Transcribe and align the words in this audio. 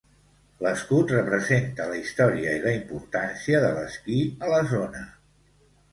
L'escut 0.67 1.11
representa 1.15 1.85
la 1.91 1.99
història 1.99 2.55
i 2.61 2.63
la 2.65 2.73
importància 2.79 3.61
de 3.67 3.69
l'esquí 3.79 4.19
a 4.47 4.51
la 4.57 4.63
zona. 4.77 5.09